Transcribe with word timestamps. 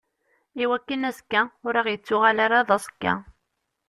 Iwakken 0.63 1.07
azekka 1.09 1.41
ur 1.67 1.75
aɣ-yettuɣal 1.79 2.37
ara 2.45 2.67
d 2.67 2.69
aẓekka. 2.75 3.13